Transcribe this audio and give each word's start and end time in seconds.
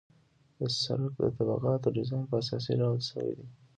د 0.57 0.59
سرک 0.81 1.11
د 1.21 1.23
طبقاتو 1.37 1.93
ډیزاین 1.95 2.23
په 2.29 2.35
اساسي 2.41 2.73
ډول 2.81 2.99
شوی 3.09 3.31
دی 3.37 3.47